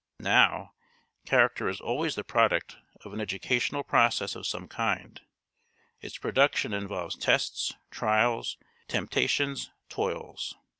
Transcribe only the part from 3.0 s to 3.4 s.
of an